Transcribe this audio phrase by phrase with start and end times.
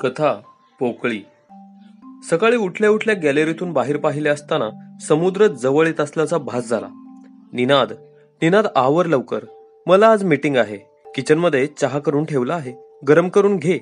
[0.00, 0.34] कथा
[0.78, 1.22] पोकळी.
[2.30, 6.88] सकाळी उठल्या उठल्या गॅलरीतून बाहेर पाहिले असताना समुद्र जवळ येत असल्याचा भास झाला.
[7.52, 7.92] निनाद
[8.42, 9.40] निनाद आवर लवकर.
[9.86, 10.76] मला आज मीटिंग आहे.
[11.14, 12.72] किचनमध्ये चहा करून ठेवला आहे.
[13.08, 13.78] गरम करून घे.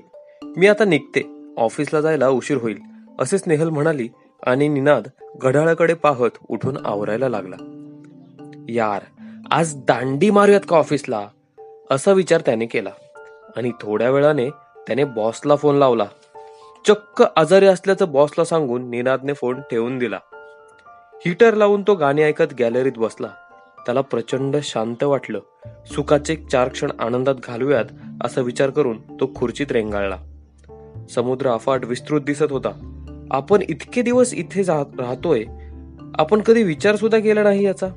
[0.56, 1.52] मी आता निघते.
[1.58, 2.78] ऑफिसला जायला उशीर होईल.
[3.20, 4.08] असे स्नेहल म्हणाली
[4.46, 7.56] आणि निनाद घड्याळाकडे पाहत उठून आवरायला लागला.
[8.68, 9.02] यार
[9.50, 11.28] आज दांडी मारूयात का ऑफिसला?
[11.90, 12.90] असा विचार त्याने केला.
[13.56, 14.50] आणि थोड्या वेळाने
[14.88, 16.04] त्याने बॉसला फोन लावला.
[16.86, 20.18] चक्क आजारी असल्याचं बॉसला सांगून निनादने फोन ठेवून दिला.
[21.26, 23.28] हीटर लावून तो गाणी ऐकत गॅलरीत बसला.
[23.86, 25.40] त्याला प्रचंड शांत वाटलं.
[25.86, 27.84] सुखाचे चार क्षण आनंदात घालूयात
[28.24, 30.16] असा विचार करून तो खुर्चीत रेंगाळला.
[31.10, 32.94] समुद्र अफाट विस्तृत दिसत होता.
[33.30, 35.44] आपण इतके दिवस इथे जा- राहतोय.
[36.14, 37.88] आपण कधी विचार सुद्धा केला नाही याचा.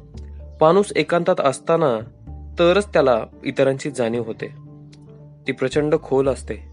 [0.61, 1.99] माणूस एकांतात असताना
[2.59, 4.47] तरच त्याला इतरांची जाणीव होते.
[5.47, 6.70] ती प्रचंड खोल असते.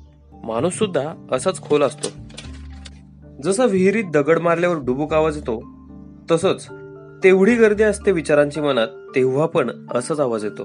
[0.48, 2.08] माणूस सुद्धा असाच खोल असतो.
[3.42, 5.62] जसा विहिरीत दगड मारल्यावर डुबूक आवाज येतो
[6.30, 6.68] तसंच
[7.24, 10.64] तेवढी गर्दी असते विचारांची मनात तेव्हा पण असाच आवाज येतो.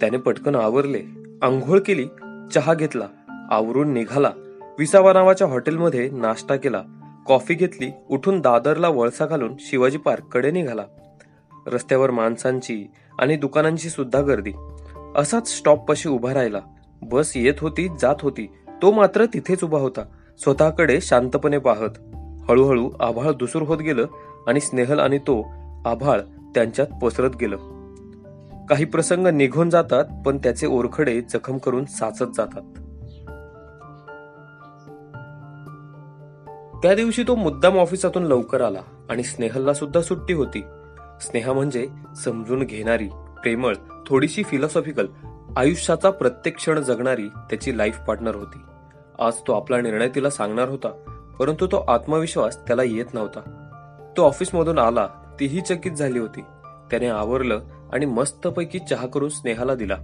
[0.00, 1.02] त्याने पटकन आवरले
[1.42, 2.06] आंघोळ केली
[2.54, 3.06] चहा घेतला
[3.50, 4.30] आवरून निघाला.
[4.78, 6.82] विसावा नावाच्या हॉटेलमध्ये नाश्ता केला
[7.26, 10.82] कॉफी घेतली उठून दादरला वळसा घालून शिवाजी पार्ककडे निघाला.
[11.66, 14.52] रस्त्यावर माणसांची आणि दुकानांची सुद्धा गर्दी.
[15.16, 16.60] असाच स्टॉपपाशी उभा राहिला.
[17.02, 18.46] बस येत होती जात होती.
[18.84, 20.00] तो मात्र तिथेच उभा होता.
[20.38, 22.14] स्वतःकडे शांतपणे पाहत.
[22.50, 24.06] हळूहळू आभाळ दुसूर होत गेलं
[24.46, 25.46] आणि स्नेहल आणि तो
[25.86, 26.20] आभाळ
[26.54, 27.56] त्यांच्यात पसरत गेलं.
[28.66, 32.60] काही प्रसंग निघून जातात पण त्याचे ओरखडे जखम करून साचत जातात.
[36.82, 40.64] त्या दिवशी तो मुद्दाम ऑफिसातून लवकर आला आणि स्नेहलला सुद्धा सुट्टी होती.
[41.20, 41.88] स्नेहा म्हणजे
[42.24, 43.08] समजून घेणारी
[43.42, 43.74] प्रेमळ
[44.06, 45.06] थोडीशी फिलॉसॉफिकल
[45.56, 48.58] आयुष्याचा प्रत्येक क्षण जगणारी त्याची लाईफ पार्टनर होती.
[49.18, 50.88] आज तो आपला निर्णय तिला सांगणार होता
[51.38, 53.60] परंतु तो आत्मविश्वास त्याला येत नव्हता.
[54.16, 55.08] तो ऑफिसमधून आला
[55.40, 56.40] तीही चकित झाली होती.
[56.90, 57.60] त्याने आवरलं
[57.92, 59.96] आणि मस्तपैकी चहा करून स्नेहाला दिला.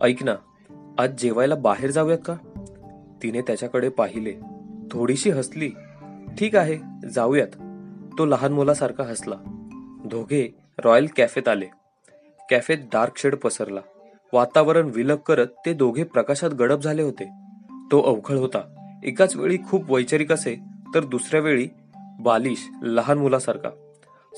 [0.00, 0.34] ऐक ना
[0.98, 2.34] आज जेवायला बाहेर जाऊयात का?
[3.22, 4.34] तिने त्याच्याकडे पाहिले.
[4.90, 5.70] थोडीशी हसली.
[6.38, 6.78] ठीक आहे
[7.14, 7.48] जाऊयात.
[8.18, 9.34] तो लहान मुलासारखा हसला.
[10.04, 11.66] दोघे रॉयल कॅफेत आले.
[12.50, 13.80] कॅफेत डार्क शेड पसरला.
[14.32, 17.41] वातावरण विलग करत ते दोघे प्रकाशात गडप झाले होते.
[17.92, 18.60] तो अवखळ होता.
[19.04, 20.56] एकाच वेळी खूप वैचारिक असे
[20.94, 21.68] तर दुसऱ्या वेळी
[22.20, 23.70] बालिश लहान मुलासारखा.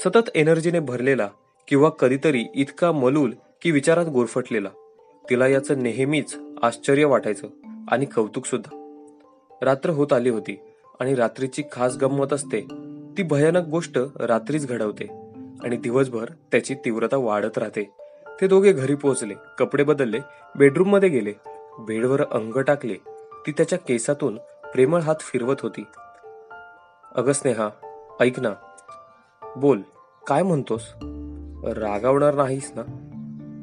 [0.05, 1.29] सतत एनर्जीने भरलेला
[1.69, 4.69] किंवा कधीतरी इतका मलूल की विचारात गोरफटलेला.
[5.31, 7.49] तिला याचं नेहमीच आश्चर्य वाटायचं
[7.89, 8.81] आणि कौतुक सुद्धा.
[9.63, 10.59] रात्र होत आली होती
[11.01, 12.61] आणि रात्रीची खास गंमत असते
[13.19, 15.05] ती भयानक गोष्ट रात्रीच घडवते
[15.65, 17.91] आणि दिवसभर त्याची तीव्रता वाढत राहते.
[18.41, 20.19] ते दोघे घरी पोहोचले कपडे बदलले
[20.59, 21.33] बेडरूममध्ये गेले
[21.79, 22.95] बेडवर अंग टाकले
[23.47, 24.37] ती त्याच्या केसातून
[24.73, 25.85] प्रेमळ हात फिरवत होती.
[27.15, 27.69] अगं स्नेहा
[28.21, 28.51] ऐक ना.
[29.57, 29.83] बोल
[30.27, 30.83] काय म्हणतोस?
[31.77, 32.83] रागावणार नाहीस ना?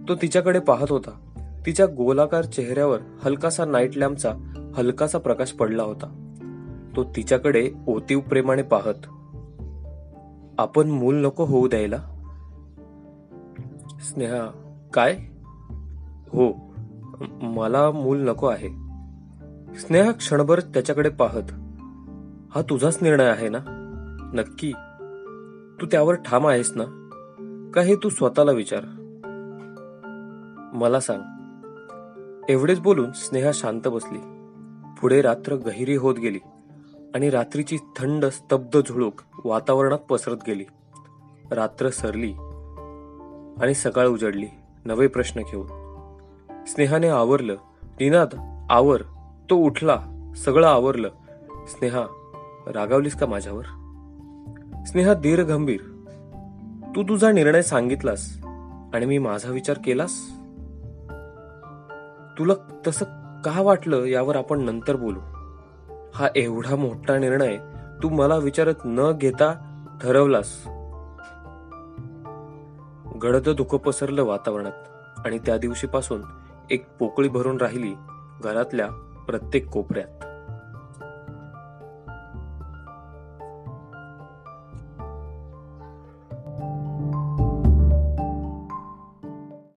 [0.10, 1.34] तो तिच्याकडे पाहत होता.
[1.66, 4.34] तिच्या गोलाकार चेहऱ्यावर हलकासा नाईट लॅम्पचा
[4.76, 6.18] हलकासा प्रकाश पडला होता.
[6.96, 9.08] तो तिच्याकडे ओतीव प्रेमाने पाहत
[10.60, 11.98] आपण मूल नको होऊ द्यायला?
[14.02, 15.14] स्नेहा काय?
[16.28, 16.74] हो
[17.42, 18.81] मला मूल नको आहे.
[19.80, 21.52] स्नेहा क्षणभर त्याच्याकडे पाहत.
[22.56, 23.60] हा तुझाच निर्णय आहे ना?
[24.34, 24.72] नक्की.
[25.82, 26.84] तू त्यावर ठाम आहेस ना?
[27.74, 28.82] का हे तू स्वतःला विचार?
[30.74, 31.22] मला सांग.
[32.50, 34.20] एवढेच बोलून स्नेहा शांत बसली.
[35.02, 36.40] पुढे रात्र गहिरी होत गेली
[37.16, 40.66] आणि रात्रीची थंड स्तब्ध झुळूक वातावरणात पसरत गेली.
[41.52, 42.32] रात्र सरली
[43.64, 44.48] आणि सकाळ उजडली
[44.86, 45.68] नवे प्रश्न घेऊन.
[46.68, 47.56] स्नेहाने आवरलं.
[47.84, 48.30] निनाद
[48.70, 49.02] आवर.
[49.52, 50.00] तो उठला
[50.38, 51.10] सगळं आवरलं.
[51.68, 52.06] स्नेहा
[52.68, 53.64] रागावलीस का माझ्यावर?
[54.88, 55.82] स्नेहा धीर गंभीर
[56.96, 58.38] तू तुझा निर्णय सांगितलास
[58.94, 60.12] आणि मी माझा विचार केलास?
[62.40, 62.54] तुला
[62.88, 63.06] तसं
[63.42, 65.20] का वाटलं यावर आपण नंतर बोलू?
[66.16, 67.58] हा एवढा मोठा निर्णय
[68.04, 69.54] तू मला विचारत न घेता
[70.04, 70.68] ठरवलास.
[73.24, 74.72] गडद दुःख पसरलं वातावरणात
[75.26, 76.22] आणि त्या दिवशीपासून
[76.72, 77.94] एक पोकळी भरून राहिली
[78.44, 78.88] घरातल्या
[79.32, 80.31] प्रत्येक कोपऱ्यात.